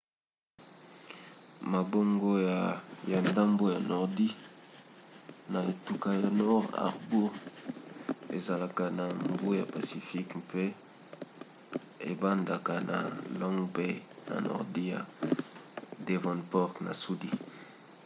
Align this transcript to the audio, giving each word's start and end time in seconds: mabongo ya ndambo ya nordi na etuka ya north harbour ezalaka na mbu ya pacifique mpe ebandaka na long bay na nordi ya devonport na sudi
mabongo 1.73 2.31
ya 3.11 3.19
ndambo 3.29 3.63
ya 3.75 3.79
nordi 3.91 4.27
na 5.53 5.59
etuka 5.71 6.09
ya 6.21 6.29
north 6.39 6.69
harbour 6.81 7.29
ezalaka 8.37 8.83
na 8.97 9.05
mbu 9.33 9.49
ya 9.59 9.65
pacifique 9.73 10.33
mpe 10.45 10.63
ebandaka 12.11 12.73
na 12.89 12.97
long 13.39 13.59
bay 13.75 13.93
na 14.29 14.35
nordi 14.47 14.83
ya 14.93 14.99
devonport 16.07 16.73
na 16.85 16.91
sudi 17.01 17.29